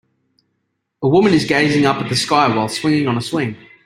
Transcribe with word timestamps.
A 1.03 1.07
woman 1.07 1.31
is 1.31 1.45
gazing 1.45 1.85
up 1.85 1.97
at 2.01 2.09
the 2.09 2.15
sky 2.15 2.47
while 2.55 2.67
swinging 2.67 3.07
on 3.07 3.17
a 3.17 3.21
swing. 3.21 3.55